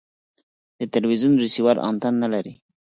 د 0.79 0.81
تلوزیون 0.93 1.33
ریسیور 1.43 1.77
انتن 1.89 2.13
نلري 2.23 2.53